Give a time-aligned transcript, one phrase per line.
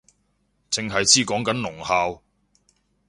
[0.71, 2.23] 剩係知講緊聾校